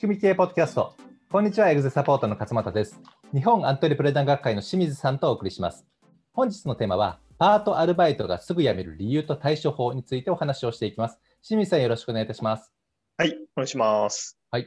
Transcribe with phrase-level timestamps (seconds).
[0.00, 0.94] 仕組み系ポッドキャスト。
[1.30, 2.98] こんにちは、エグゼサポートの勝又です。
[3.34, 5.84] 日本アントレプレダン学会の清水さんとお送りします。
[6.32, 11.20] 本日のテーマは、パートアルバイトがすぐ辞める理由と対処法についてお話をしていきます。
[11.42, 12.72] 清水さん、よろしくお願いいたします。
[13.18, 14.38] はい、お願いします。
[14.50, 14.60] ま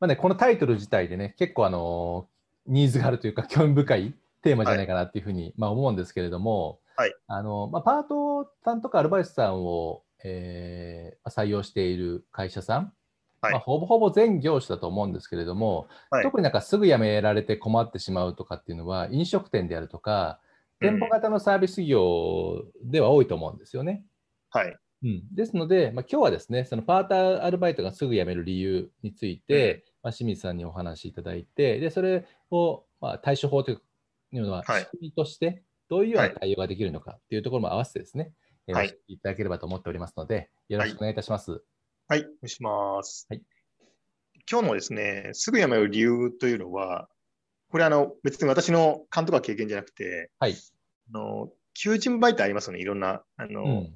[0.00, 2.28] あね、このタイトル自体でね、結構あの
[2.66, 12.92] ニーズがあるというか、 興味深いテーマじゃないかなっていうふうに、まあ、思うんですけれども、はいあのまあ、パートさんとかアルバイトさんを、えー採用している会社さん、
[13.44, 13.52] はい。
[13.52, 16.22] まあ、ほぼほぼ全業種だと思うんですけれども、はい。
[16.22, 20.40] 特になんかすぐ辞められて困ってしまうとかっていうのは、飲食店であるとか、
[20.80, 24.04] 店舗型のサービス業では多いと思うんですよね。
[24.50, 33.80] はい、うん、ですので、まあ、今日はですね、そのパートアルバイトがすぐ辞める理由について、まあ、清水さんにお話しいただいて、でそれを、まあ、対処法という
[34.32, 34.82] のは、はい。
[34.82, 36.36] 仕組みとしてどういうようはない。
[36.40, 38.32] 対応ができるのかっていうところも合わせてですね、
[38.66, 38.86] えーはい。
[38.86, 41.52] お話しいただければと思っておりますので、よろしくお願いいたします。
[41.52, 41.60] はい、
[42.10, 43.26] お願いします。
[43.30, 43.42] はい
[44.50, 47.08] 今日のですね、すぐ辞める理由というのは、
[47.70, 50.54] これあの、別に私の勘とか経験じゃなくて、はい。
[51.14, 53.94] あの、求人媒体ありますよね、いろんな、あの、うん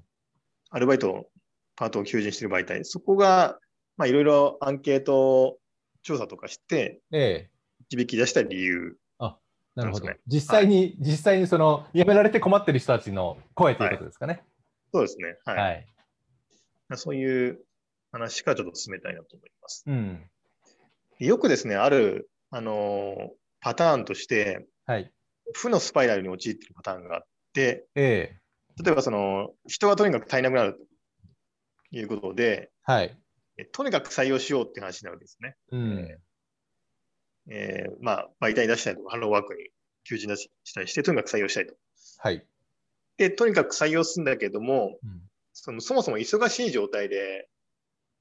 [0.70, 1.30] アルバイト、
[1.76, 2.84] パートを求人している媒体。
[2.84, 3.58] そこが、
[3.96, 5.58] まあ、いろいろアンケート
[6.02, 7.50] 調査とかして、ええ
[7.90, 8.98] 導き出した理由。
[9.18, 10.08] なるほど。
[10.26, 14.42] 実際に、実際にその辞められて困ってる人たちの声ということですかね。
[14.92, 15.38] そうですね。
[15.44, 15.56] はい。
[15.56, 15.86] はい。
[16.96, 17.60] そういう
[18.18, 19.84] 話からちょっと進めたいなと思います。
[19.86, 20.30] うん。
[21.18, 25.12] よくですね、ある、あの、パターンとして、はい。
[25.54, 27.22] 負のスパイラルに陥っているパターンがあっ
[27.54, 28.38] て、ええ
[28.84, 30.74] 例えばその人がとにかく足りなくなる
[31.90, 33.18] ということで、はい。
[33.56, 35.56] えとにかく採用しようっていう話になるわけですね。
[35.72, 36.18] うん。
[37.50, 39.70] えーまあ、媒体に出したりとか、ハローワークに
[40.04, 41.74] 求人出ししたりして、とにかく採用したいと。
[42.18, 42.46] はい。
[43.16, 45.28] で、とにかく採用するんだけども、うん
[45.60, 47.48] そのそもそも忙しい状態で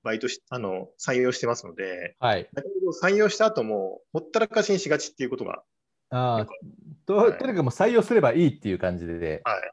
[0.08, 2.48] バイトし、あの、採用してますので、はい。
[2.54, 5.64] だけど採用した後も、ほったらかしにしがちっていうことが、
[6.10, 6.48] ああ
[7.06, 9.72] とはいとにかくもう採用すればいいっていう感じではい。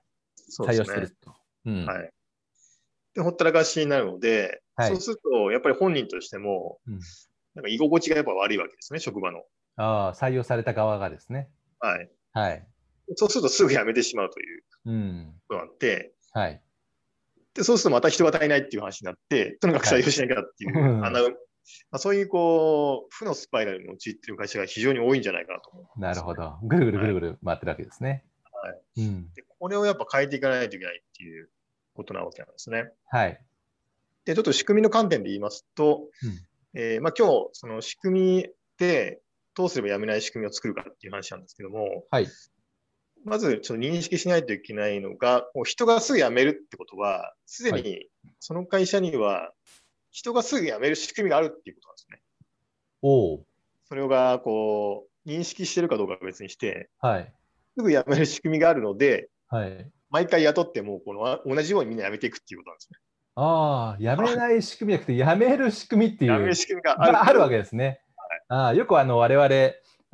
[0.48, 1.16] そう採ですね用してる。
[1.22, 1.34] と。
[1.66, 2.10] うんはい。
[3.14, 7.00] で、ほったらかしになるので、はいそうすると、やっぱり本人としても、うん
[7.54, 9.44] なんか居心地がやっぱ悪いわけですね、職場の。
[9.76, 11.48] ああ、採用された側がですね。
[11.78, 12.10] はい。
[12.32, 12.66] はい。
[13.14, 15.34] そうするとすぐ辞めてしまうといううん。
[15.46, 16.60] ことがあって、はい。
[17.54, 26.00] で、そうするとまた人が足りないっていう話になって、とにかく採用しなきゃっていう、はい穴埋まあ、そういうこう、負のスパイラルに陥っている会社が非常に多いんじゃないかなと思う。
[26.00, 26.58] なるほど。
[26.62, 28.24] ぐるぐるぐるぐる回ってるわけですね。
[28.52, 28.80] はい。
[28.98, 29.32] うん。
[29.32, 31.48] でこれをやっぱ変えていかないといけないっていう
[31.94, 32.90] ことなわけなんですね。
[33.08, 33.40] はい。
[34.24, 36.02] で、ちょっと仕組みの観点で言いますと、
[36.74, 38.48] えーまあ、今日、その仕組み
[38.78, 39.20] で
[39.54, 42.26] どうすれば辞めない仕組みを作るかっていう話なんですけども、はい。
[43.24, 48.06] まずちょっと認識しないといけないのが、もう人がすぐ辞めるってことは、すではに
[48.38, 49.50] その会社には
[50.10, 52.22] 人がすぐ辞める仕組みがあるっていうことなんですね。
[53.02, 53.46] おお。
[53.88, 57.32] それがこう認識してるかどうかは別にして、はい。
[57.76, 59.90] すぐ辞める仕組みがあるので、はい。
[60.10, 62.98] 毎回雇ってもこの同じようにみんな辞めていくっていうことなんですね。
[63.36, 66.32] ああ、辞めない仕組みじゃなくて、辞める仕組みっていう。
[66.38, 68.00] 辞める仕組みがあるがあるわけですね。
[68.48, 69.48] ああよくあの我々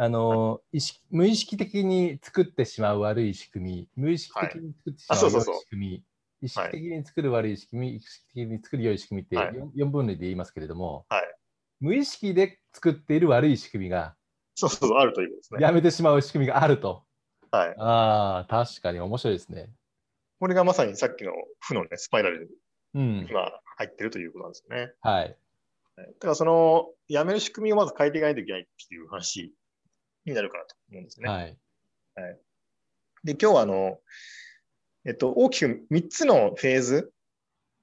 [0.03, 6.05] あの、意識無意識的に作ってしまう悪い仕組み、無意識的に作ってしまう良い仕組み、
[6.41, 11.23] 意識的に作る悪い仕組み、意識的に作る良い仕組みってはい 4, 分類で言いますけれども、はい
[11.81, 14.15] 無意識で作っている悪い仕組みが、
[14.55, 15.63] そうそう、あるということですね。
[15.63, 17.05] やめてしまう仕組みがあると。
[17.51, 17.75] はい。
[17.79, 19.71] ああ、確かに面白いですね。
[20.39, 22.51] これがまさにさっきの負のね、スパイラル
[22.95, 23.29] うんに。
[23.29, 24.93] 今入ってるということなんですよね。
[25.03, 25.25] はい。
[25.25, 25.37] はい
[25.97, 29.53] だからその、辞める仕組みをまず変えていかないといけないっていう話
[30.25, 31.29] になるかなと思うんですね。
[31.29, 31.57] はい。
[33.25, 33.99] で、今日はあの、
[35.05, 37.13] えっと、大きく3つのフェーズ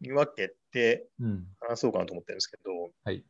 [0.02, 1.48] に分けてうん。
[1.60, 2.72] 話そうかなと思ってるんですけど、
[3.04, 3.24] はい。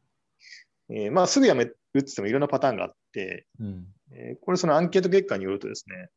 [0.90, 3.86] えーまあ、すぐ辞めるって言ってもいろんなパターンがあって、うん。
[4.12, 6.10] えーこれそのアンケート結果によるとですね、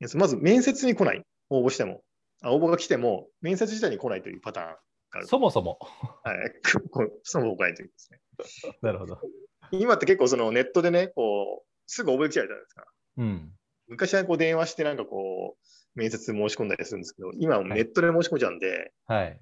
[0.00, 2.02] えーまず面接に来ない、応募しても、
[2.42, 4.78] あ応募が来ても、面接自体に来ないというパターンが
[5.12, 5.26] ある。
[5.26, 5.78] そもそも。
[6.22, 6.52] はい、
[6.90, 8.20] こうその来ないというですね。
[8.82, 9.20] なるほど。
[9.72, 12.84] 今って結構そのネットでね、こう、すぐ応募できちゃうじゃないですか。
[13.18, 13.52] うん。
[13.88, 19.40] 昔はこう電話してなんかこう、面接申し込んだりするんですけど、今はネットで申し込んじゃうんで、はい。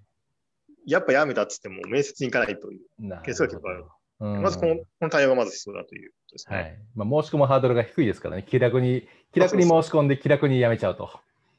[0.86, 2.80] やっぱやめたっつっても面接に行かないという。
[2.98, 3.84] なケースが結構ある
[4.20, 6.56] うんまずこのこの対応がまず必要だということですね。
[6.56, 11.10] はいまあ、申し込むハードルが低いですからね、気楽に気楽に申し込んで気楽に辞めちゃうと。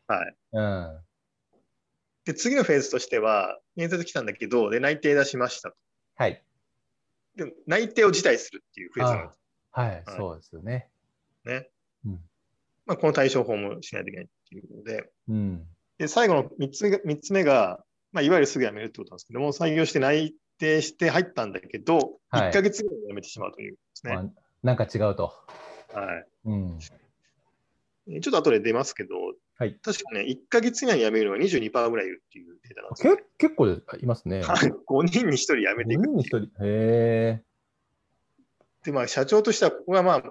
[0.08, 0.36] はい。
[0.54, 1.00] うん、
[2.26, 5.78] で、次のフェーズとしては、面接来たんだけど、で、内定出しましたと。
[6.16, 6.44] はい、
[7.36, 9.40] で、内定を辞退するっていうフェーズなんです
[9.76, 10.88] はい、はいそうですよね。
[11.44, 11.70] ね。
[12.06, 12.20] うん
[12.86, 15.68] まあ、この対処法もしないといけないっていうことで、うん、
[15.98, 24.14] で、最後の3つ目が、三つ目が、まあ、いわゆるすぐ辞めるってことなんですけども、採用して内定して入ったんだけど、はい1ヶ月後に辞めてしまうというですね。
[24.14, 24.26] まあ
[24.64, 25.34] なんか違うと。
[25.94, 26.80] はいうん。
[28.08, 29.16] えーちょっと後で出ますけど、
[29.58, 34.44] はい確かね、1ヶ月以内に辞めるのが22%ぐらいいるっていうデータなんですよ、け結構いますね。
[34.44, 34.58] はい
[34.88, 36.38] 5人に1人辞めてい5く人に1人？
[36.40, 37.44] へえ。
[38.86, 40.24] で、まあ、社長としては、ここがまあ、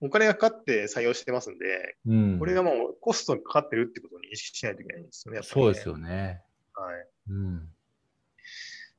[0.00, 2.38] お金がかかって採用してますんで、うん。
[2.40, 5.38] これがもうコストにかかってるってことに意識しないといけないんですよね。
[5.38, 6.42] ねそうですよね。
[6.74, 7.06] はい。
[7.30, 7.68] うん。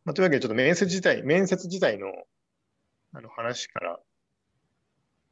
[0.06, 2.08] まあ、というわけで、ちょっと面接自体、面接自体の
[3.16, 4.00] あの話から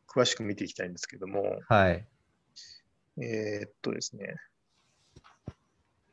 [0.08, 2.06] 詳しく見ていきたいんですけども、はい。
[3.18, 4.36] えーっとですね、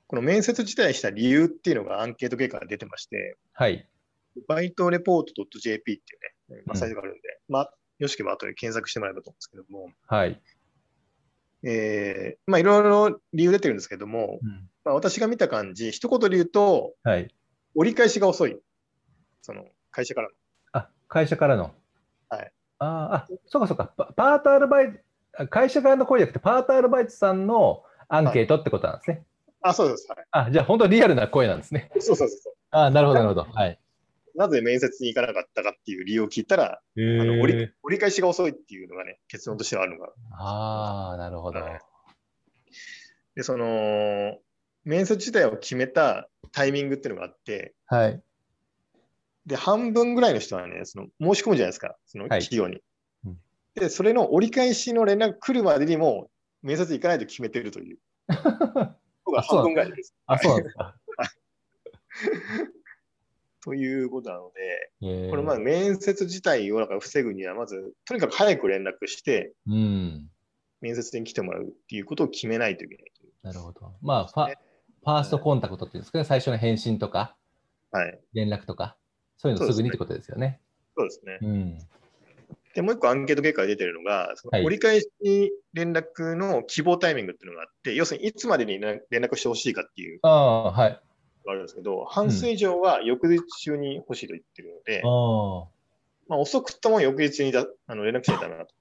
[0.06, 3.86] この面接自体した理由っていうのがアンケート結果が出てまして、はい。
[4.46, 10.40] バイトレポート .jp っていうね、まあ、うんサイトがあるんで、まあ、よしければ後で検索してもらえばと思うんですけども、はい。
[11.64, 17.34] えーまあ、いろいろ理由出てるんですけども、うんまあ、私が見た感じ、一言で言うと、はい。
[17.74, 18.58] 折り返しが遅い。
[19.42, 20.34] その会社からの。
[20.72, 21.74] あ、会社からの。
[22.28, 22.52] はい。
[22.78, 23.92] あーあ、そうかそうか。
[23.96, 24.98] パパートアルバイト、
[25.38, 29.24] あ会社からの声じゃなくて、パートアルバイトさんのアンケートってことなんですね。
[29.60, 30.06] あ、そうです。
[30.08, 30.26] はい。
[30.30, 31.90] あ、じゃあ本当リアルな声なんですね。
[31.98, 32.54] そうそうそうそう。
[32.70, 33.46] あなるほど、なるほど。
[33.52, 33.78] はい。
[34.38, 37.72] なぜ面接に行かなかったかっていう理由を聞いたら、へあの折りえ。
[37.82, 40.12] 折り返しが遅いっていうのがね、結論としてはあるのが。
[40.32, 41.60] ああ、なるほど。
[41.60, 41.80] はい
[43.38, 44.36] で、その、
[44.82, 48.20] 面接自体を決めたタイミングっていうのがあって、はい。
[49.46, 52.82] で、半分ぐらいの人はね、その申し込むじゃないですか、そのはい企業に。
[53.24, 53.38] うん
[53.76, 56.30] で、それの折り返しの連絡来るまでにも、
[56.62, 57.98] 面接行かないと決めてるという。
[59.22, 60.16] 人が半分ぐらいです。
[60.26, 60.96] あ、そうなんですか。
[63.68, 64.50] ということなの
[65.02, 70.30] で、これまあ面接自体をなんか防ぐには、まず、とにかく早く連絡して、うん。
[70.80, 73.32] 面接に来てもらうっていうことを決めないといけないという。
[73.42, 73.92] なるほど。
[74.00, 77.36] まあ、ファファーストコンタクトっていうんですかね、最初の返信とか、
[77.90, 78.18] はい。
[78.32, 78.96] 連絡とか、
[79.36, 80.62] そういうのすぐにってことですよね。
[80.96, 81.38] そうですね。
[81.42, 81.78] うん。
[82.74, 85.10] で、もう一個アンケート結果が出てるのが、そはいの折り返し
[85.74, 91.00] 連絡の希望タイミングっていうのがあって、要するにいつまでに連連絡してほしいかっていうああ、はい。
[91.44, 95.02] のがあるんですけど、半数以上は翌日中に欲しいと言ってるので、
[96.28, 98.74] まあ、遅くとも翌日にだあの連絡しないとダメだと。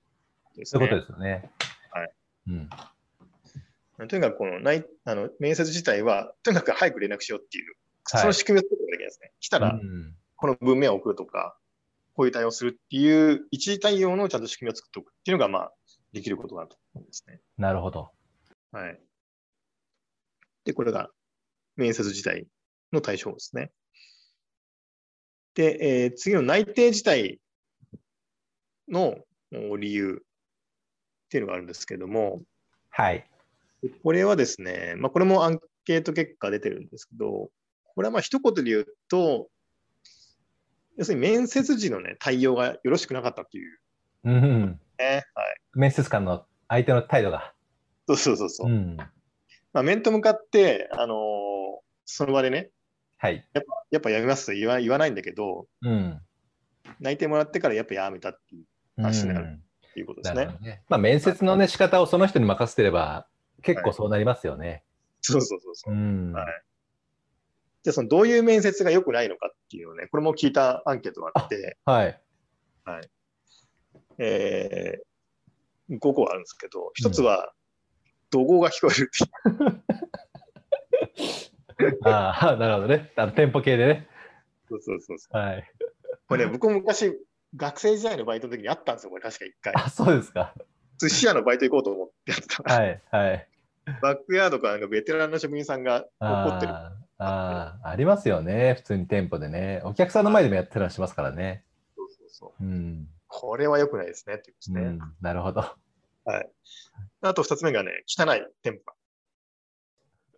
[0.57, 1.51] ねそういうことですよね。
[1.92, 2.09] はい。
[2.48, 4.07] うん。
[4.07, 7.74] とにかくこの内あの面接自体は、とにかく早く連絡しようっていう、はい
[8.21, 9.31] その仕組みを作ることができないですね。
[9.42, 11.57] 来たら、うんこの文面を送るとか、
[12.13, 15.71] こういう対応をするっていう、一時対応のちゃんと仕組みを作っておくっていうのが、まあ、
[16.13, 17.42] できることかなと思いますね。
[17.57, 18.12] なるほど。
[18.71, 19.00] はい。
[20.63, 21.10] で、これが
[21.77, 22.47] 面接自体
[22.91, 23.71] の対象ですね。
[25.56, 27.39] で、えー次の内定自体
[28.89, 29.18] の
[29.71, 32.41] お理由っていうのがあるんですけども、
[32.89, 33.25] はい。
[34.03, 37.50] これはですね、まあ、これもアンケート結果出てるんですけど、
[37.95, 39.47] これはまあ一言で言うと、
[40.97, 43.79] 要するに面接時のね、対応がよろしくなかったっていう
[44.24, 44.79] うん。
[44.97, 45.24] ね。
[45.35, 45.56] はい。
[45.75, 47.53] 面接官の相手の態度が。
[48.07, 48.69] そうそうそうそう。
[48.69, 48.97] ん。
[49.74, 51.56] まあ、面と向かって、あのー
[52.07, 52.71] その場でね、
[53.18, 53.45] はい。
[53.92, 56.19] やっぱやめますと言わ言わないんだけど、うん。
[57.00, 58.65] 内定もらってからやっぱやめたっていう
[59.01, 60.45] 話になるうんっていうことですね。
[60.45, 60.83] なるほどね。
[60.88, 63.27] まあ、面接のね、仕方をその人に任せてれば、
[63.62, 64.83] 結構そうなりますよね。
[65.21, 65.98] そうそうそうそうう。
[65.98, 66.31] ん。
[66.31, 66.63] はい
[67.84, 72.22] じゃあ、そのどういう面接が良くないのかっていうのをね、これも聞いたアンケートがあって、はい。
[74.17, 77.53] えー、5個あるんですけど、一つは、
[78.29, 81.48] 怒号が聞こえるっていう。
[82.03, 83.12] ああ、なるほどね。
[83.15, 84.07] あの店舗系でね。
[84.69, 85.38] そうそうそうそう。
[85.38, 85.72] はい。
[86.27, 87.17] これね、僕も昔、
[87.55, 89.74] 学生時代のバイトの時にあったんですよ、これ確か一回。
[89.75, 90.53] あ、そうですか。
[91.00, 93.01] 寿司屋のバイト行こうと思ってやったら、はい。
[93.12, 93.48] はい。
[94.01, 96.74] バックヤードからなんかベテランの職人さんが怒ってる。
[96.74, 98.75] あーあー、ありますよね。
[98.75, 99.81] 普通に店舗でね。
[99.86, 101.63] お客さんの前でもやってたりしますからね。
[101.96, 102.63] そうそうそう。
[102.63, 103.07] うん。
[103.27, 105.05] これは良くないですねって言うんですね。
[105.05, 105.62] うん、なるほど。
[106.25, 106.50] はい。
[107.22, 108.93] あと二つ目がね、汚い店舗。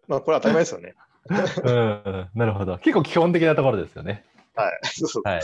[0.08, 0.96] まあ、これは当たり前ですよね。
[1.29, 2.77] うん、なるほど。
[2.79, 4.25] 結構基本的なところですよね。
[4.55, 4.79] はい。
[4.83, 5.41] そうそうはい。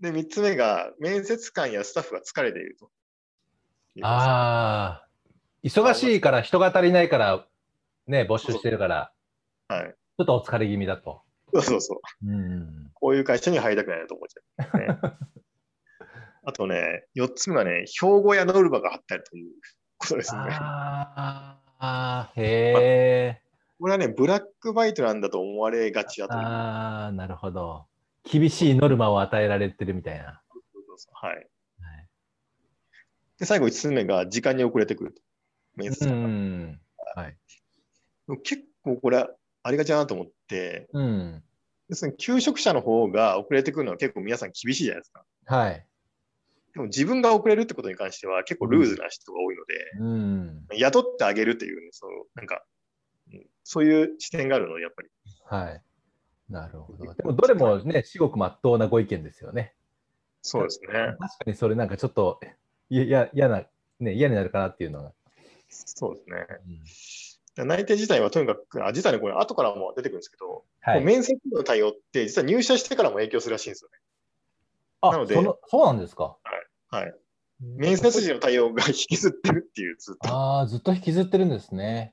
[0.00, 2.90] で、三つ目が、面接官やスタッフが疲れていると。
[4.02, 5.08] ああ、
[5.64, 7.46] 忙しいから人が足りないから、
[8.06, 9.12] ね、募集してるから、
[9.68, 9.74] あ。
[9.74, 9.90] はい。
[9.90, 11.22] ちょっとお疲れ気味だと。
[11.54, 12.26] そうそうそう。
[12.26, 12.90] うん。
[12.94, 14.98] こういう会社に入りたくないなと思っちゃう、ね。
[16.44, 19.52] あとね、四つ目がね、標語やノルマが貼ってあるという
[19.98, 20.40] ことですね。
[20.50, 23.45] ああ、へえ。
[23.78, 26.40] これはね、ブラックバイトなんだと思われがちだという。
[26.40, 27.86] ああ、なるほど。
[28.24, 30.42] 厳しいノルマを与えられてるみたいな。
[31.12, 31.34] はい。
[31.34, 31.46] はい
[33.38, 35.20] で、最後五つ目が時間に遅れてくると。
[35.76, 36.80] 面接うん。
[37.14, 37.36] はい。
[38.42, 39.28] 結構これ
[39.62, 41.42] ありがちだなと思って、うん。
[41.88, 45.24] 要するに求職者の方が遅れてくるのは結構皆さん厳しいじゃないですか。
[45.44, 45.86] はい。
[46.72, 50.66] でも自分が遅れるってことに関しては結構ルーズな人が多いので、うん。
[50.78, 52.75] 雇ってあげるっていうね、そう、なんか、うん
[53.68, 55.08] そういう視点があるので、やっぱり。
[55.44, 55.82] はい。
[56.48, 57.14] なるほど。
[57.14, 59.74] でも、どれもね、至極まっとうなご意見ですよね。
[60.40, 60.88] そうですね。
[60.88, 62.38] 確かにそれなんかちょっと、
[62.90, 63.66] いや、嫌な、
[63.98, 65.12] ね、嫌になるかなっていうのが。
[65.68, 66.46] そうですね。
[66.66, 71.02] うん内定自体はとにかく、あ、実はね、これ後からも出てくるんですけど、はい。
[71.02, 73.96] 面接の対応って実は入社してからも影響するらしいんですよね。
[75.00, 76.36] あなのでそのそうなんですか？
[76.90, 77.14] はい。
[77.62, 80.28] 面接時の対応が引きずってるっていう、ずっと。
[80.28, 82.12] ああ、ずっと引きずってるんですね。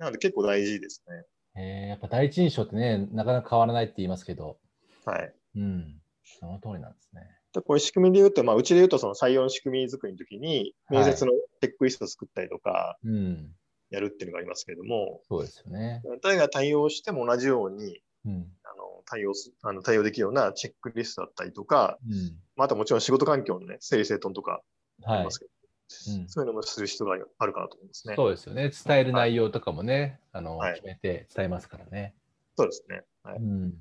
[0.00, 1.62] なので結構大事ですね。
[1.62, 4.58] えー、やっぱ第一印象ってね、なかなか変わらないって言いますけど、
[5.04, 5.32] はい。
[5.56, 7.22] うん、その通りなんですね。
[7.52, 13.50] でこれ仕組みで言うと、まあ、うちで言うとその採用の仕組み作りの時に、はい面接のチェックリストを作ったりとか、うん、
[13.90, 16.00] やるっていうのがありますけれども、そうですよね。
[16.22, 18.32] 誰が対応しても同じように、うん、
[18.64, 22.14] あの対応すあの対応できるようなチェックリストだったりとか、うん、
[22.56, 24.62] まあ、あともちろん仕事環境のね、整理整頓とか
[25.04, 25.30] あはいりま。
[25.30, 25.59] すけど、うん
[25.90, 28.14] そういうのもする必要があるかなと思いますね。
[28.16, 28.70] そうですよね。
[28.70, 32.14] 伝える内容とかもね、あの、はい決めて伝えますからね。
[32.56, 33.02] そうですね。
[33.24, 33.74] はい、うん、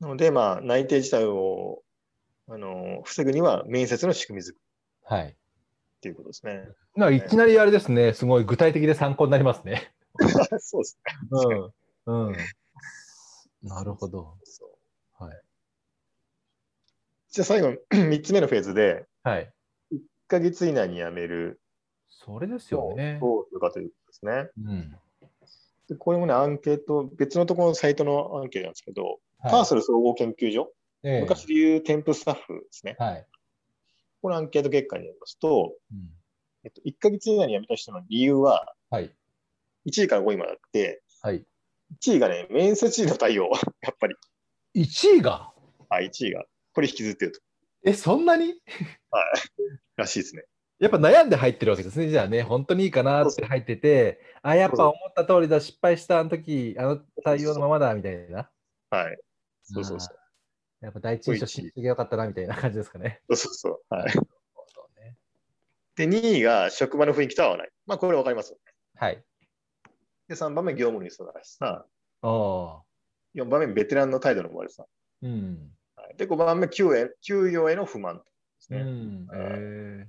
[0.00, 1.82] なので、まあ、内定自体を
[2.48, 5.28] あの防ぐには面接の仕組み作りはい。
[5.28, 5.34] っ
[6.00, 6.68] ていうことですね。
[6.96, 9.92] なんかいきなりあれですね、すごい具体的で参考になりますね。
[10.58, 11.72] そうですね。
[12.06, 12.28] うん。
[12.28, 12.36] うん。
[13.62, 14.36] なるほど。
[15.18, 15.40] はい。
[17.30, 19.52] じゃあ最後、3つ目のフェーズで、はい。
[20.32, 21.60] 1ヶ月以内に辞める
[22.08, 23.18] それですよね。
[23.20, 24.50] どうかということですね。
[24.64, 24.96] うん。
[25.88, 30.72] でこれもね、アンケート、別のところのサイトのアンケートなんですけど、パーはソル総合研究所、
[31.02, 31.08] い。
[31.08, 32.96] ええ昔でいう添付スタッフですね。
[32.98, 33.26] はい。
[34.20, 35.98] このアンケート結果によりますと、うん
[36.64, 39.10] えっと、1ヶ月以内に辞めた人の理由は、はい。
[39.86, 41.44] 1位から5位まであって、はい。
[42.00, 43.50] 1位がね、面接時の対応、
[43.82, 44.14] やっぱり、
[44.76, 45.52] 1位が？
[45.88, 47.40] あ、1位が、これ引きずってると、
[47.84, 48.54] え、そんなに？
[49.96, 50.44] らしいですね。
[50.78, 52.08] やっぱ悩んで入ってるわけですね。
[52.08, 58.50] じゃあね、本当にいいかなって入ってて、あ、やっぱ思った通りだ、失敗したあの時、あの対応のままだ、みたいな。
[58.90, 59.18] はい。
[59.62, 60.18] そうそうそう。
[60.84, 63.20] やっぱ第一印象信じてよかったな、みたいな感じですかね。
[63.28, 63.94] そうそうそう。
[63.94, 64.12] はい。
[65.94, 67.70] で、2位が職場の雰囲気と合わない。
[67.86, 68.72] まあ、これわかりますよね。
[68.96, 69.22] はい。
[70.26, 71.86] で、3番目、業務の忙しさ。
[72.22, 72.82] ああ。
[73.34, 74.86] 4番目、ベテランの態度の悪さ。
[75.22, 75.70] うん。
[75.96, 78.22] はいで、5番目、給与へ給与への不満
[78.62, 78.80] ですね。
[78.80, 79.26] うん。
[79.34, 80.06] え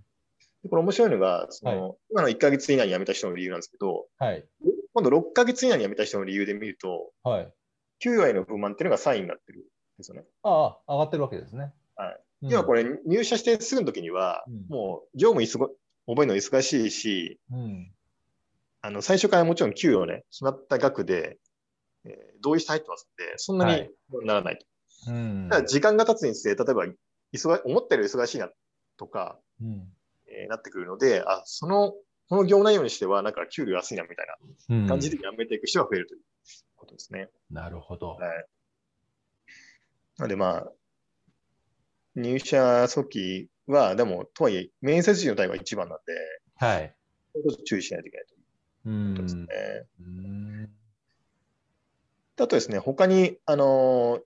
[0.64, 4.46] でこれ面白いのが、その、は今の1ヶ月以内に辞めた人の理由なんですけど、ー、はい。
[4.94, 7.54] 今度6ヶ月以内に辞めた人の理由で見ると、はい。
[8.00, 9.64] 給与への不満っていうのが3位になってるん
[9.98, 10.24] ですよね。
[10.44, 11.74] ああ、上がってるわけですね。
[11.96, 17.92] はいうはこれ入社してすぐの時には、うんもう業務覚えるの忙しいし、うん。
[18.82, 21.38] あの最初からもちろん給与ね、決まった額で、
[22.06, 23.92] えー同意して入ってますんで、そんなにはい
[24.26, 24.66] ならないと。
[25.08, 25.48] うん。
[25.50, 26.86] ただ時間が経つにつれ、例えば
[27.34, 28.50] 忙思ったより忙しいな
[28.98, 29.88] とか、うん
[30.28, 31.94] えーなってくるので、あ、その、
[32.30, 34.26] この業務内容にしては、なんか給料安いなみたい
[34.70, 36.22] うんな感じで辞めていく人が増えるという
[36.76, 37.30] ことですね。
[37.52, 38.16] なるほど。
[38.16, 38.46] はい。
[40.18, 40.72] なのでまあ、
[42.16, 46.14] 入社初期は、でも、とはいえ、面接時の対応が一番なんで、
[46.56, 46.96] はい。
[47.34, 48.40] ちょっと注意しないといけないという
[48.86, 49.46] うんことですね。
[50.00, 50.70] うん
[52.36, 54.22] あとですね、他に、あのー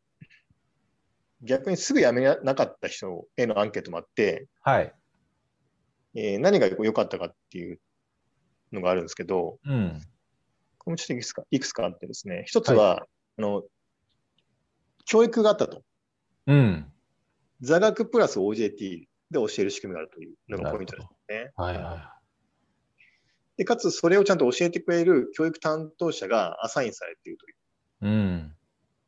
[1.41, 4.93] 逆にすぐ辞めなかった人へのアンケートもあって、はい。
[6.15, 7.79] えー何が良かったかっていう
[8.71, 10.01] のがあるんですけど、うん。
[10.77, 13.05] これもちょっといくつかいくつかあってですね、一つは、
[13.37, 13.63] あの、
[15.05, 15.83] 教育があったと。
[16.47, 16.91] うん。
[17.61, 21.51] 座学プラス OJT で教える仕組みがあるというのがポイントですね。
[21.55, 22.13] はいは
[23.57, 28.07] で、かつそれをちゃんと教えてくれる教育担当者がアサインされているというい。
[28.07, 28.55] うん。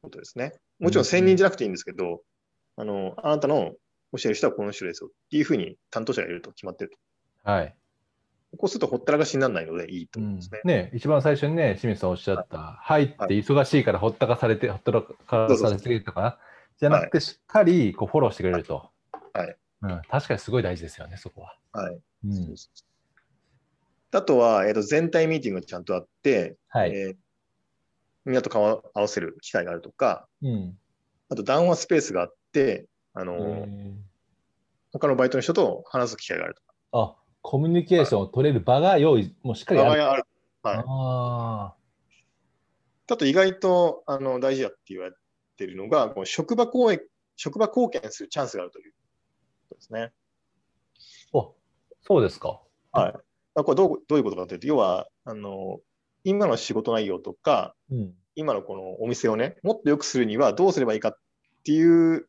[0.01, 0.53] ことですね。
[0.79, 2.21] もちろん専任じゃなくていいんですけど、
[2.77, 3.73] あの、あなたの
[4.13, 6.91] 教える人はこの人ですよっていうふうに担当者がいると決まってる
[7.43, 7.51] と。
[7.51, 7.75] はい。
[8.57, 10.61] こうするとほったらかしにならないのでいいとうん思いますね。
[10.63, 16.39] ね、一番最初にね、清水さんおっしゃった、入って忙しいからほったかされて、ほったらかされてるとか、
[16.79, 18.89] じゃなくて、しっかりこうフォローしてくれると。
[19.33, 20.01] はいうん。
[20.09, 21.57] 確かにすごい大事ですよね、そこは。
[21.73, 21.99] はい。
[22.25, 22.55] うん。
[24.11, 26.95] あとは、えっ、と、全体ミーティングがちゃんとあって、はい。
[26.95, 27.15] えー
[28.29, 30.77] みんなと顔を合わせる機会があるとか、うん。
[31.29, 33.93] あと談話スペースがあって、あの、え
[34.91, 39.91] 他のバイトの人と話す機会があるとーあ、コミュニケーションを取れる場が用意、もうしっかりか。
[39.91, 40.03] ある。
[40.03, 40.23] ある。
[40.61, 40.83] はい。
[40.87, 41.73] あ
[43.11, 45.15] あと意外とあの大事だって言われ
[45.57, 47.01] ているのが、この職場公演
[47.35, 48.97] 職場貢献するチャンスがあるというこ
[49.69, 50.11] とですね。
[51.33, 51.37] あ。
[51.37, 51.55] お、
[52.01, 52.61] そうですか。
[52.91, 53.13] はい。
[53.55, 55.79] まあ、これどうどういうことかというと、要は、あの、
[56.23, 58.13] 今の仕事内容とか、うん。
[58.39, 61.17] 今のこのお店をね、もっと良くするにはどうすればいいかっ
[61.65, 62.25] ていう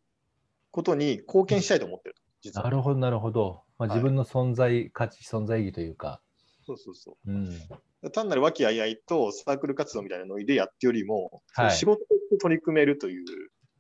[0.73, 2.17] ことに貢献したいと思ってる。
[2.43, 2.65] 実は。
[2.65, 3.63] なるほど、なるほど。
[3.79, 6.21] まあ、はい自分の存在価値、存在意義というか。
[6.67, 7.31] そうそうそう。
[7.31, 8.11] うん。
[8.13, 13.25] 単なる和気あいあいとサークル活動みたいなノリでやってよりも、はい仕事として取り組めるという、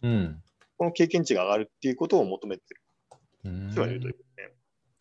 [0.02, 0.42] うん。
[0.78, 2.80] この経験値が上がるっていうことを求めてる
[3.44, 4.14] うんというね。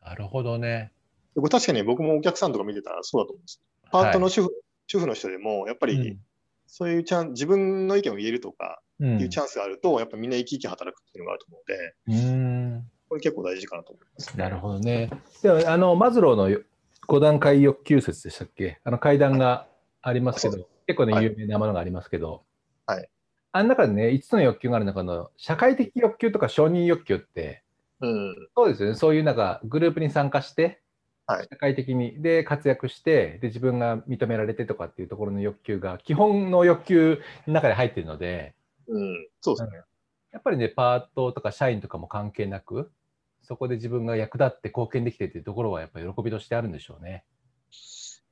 [0.02, 0.92] なるほどね。
[1.36, 3.62] でこれ確かに僕もお客さんとか見てたらそうだと思うんです。
[3.92, 4.50] パートの主婦,、
[4.88, 6.18] 主婦の人でも、やっぱり
[6.72, 9.20] そういうチャン、自分の意見を言えるとかうん。
[9.22, 12.36] いうチャンスがあると、やっぱみんな生き生き働くっていうのがあると思うので、う
[12.80, 12.92] ん。
[13.08, 15.10] これ結構大事かなと思います、なるほどね。
[15.42, 16.50] でも、あの、マズローの
[17.08, 18.80] 5段階欲求説でしたっけ？
[18.84, 19.68] あの階段が
[20.02, 22.44] ありますけそど、結構ね、はい有名なものがありますけど、
[22.86, 23.10] はい。
[23.52, 27.64] あの中でね、5つの欲求がある中の社会的欲求とか承認欲求って、
[28.02, 28.36] うん。
[28.56, 30.82] そうですよね、そういうなんかグループに参加して、
[31.30, 38.56] はい社会的にで活躍してで、自分が認められてとかっていうところの欲求が基本の欲求の中で入っているので、
[38.88, 39.28] うん。
[39.42, 39.82] そうですね。
[40.32, 42.92] やっぱりね、パートとか社員とかも関係なく、
[43.44, 47.24] そこで自分が役立って貢献できてっていうところはやっぱり喜びとしてあるんでしょうね。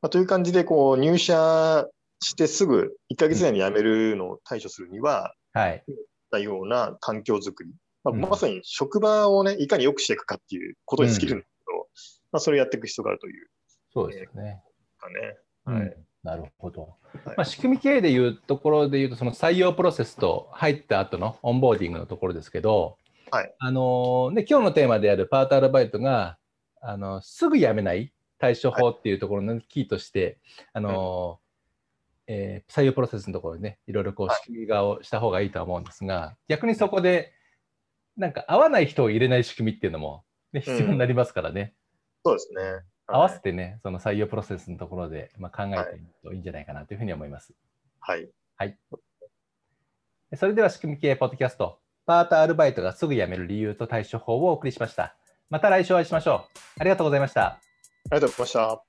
[0.01, 1.87] まあ、という感じで、こう、入社
[2.21, 5.83] してすぐ1ヶ月以内に辞めるのを対処するには、はい。
[6.31, 7.71] たような環境づくり。
[8.03, 11.43] まあ、うんまさに職場をね、いかに良くしていくかっていうことに尽きるん
[12.31, 13.47] まあ、それをやっていく必要があるという
[13.93, 14.61] そうですよね。
[14.99, 15.37] かね。
[15.65, 15.97] うんはい。
[16.23, 16.95] なるほど。
[17.25, 22.97] はいまあ、仕組み経営でいうところでいうと、その採用プロセスと入った後のオンボーディングのところですけど、
[23.31, 26.37] はいあので今日のテーマであるパートアルバイトが
[26.81, 30.37] あのすぐ辞めない対処法っていうところのキーとして、
[30.73, 31.39] あの
[32.27, 37.33] えー採用プロセスのところにね、いろいろこうはい仕組み化をした方がいいとは思うんですが、逆にそこで、
[38.15, 40.23] なんか合わない人を入れない仕組みっていうのも、
[40.53, 41.73] ね、必要になりますからね。
[42.27, 42.85] そうですね。
[43.07, 43.41] 合わせはい。
[43.43, 47.53] てね、その採用プロセスのところで、まあ、考えてみるといいんじゃないかなというふうに思います。
[48.57, 48.77] はい。
[50.35, 55.15] それでは仕組み系ポッドキャスト、パートアルバイトがすぐ辞める理由と対処法をお送りしました。
[55.49, 56.59] また来週お会いしましょう。
[56.79, 57.45] ありがとうございました。
[57.45, 57.59] あ
[58.05, 58.86] りがとうございました。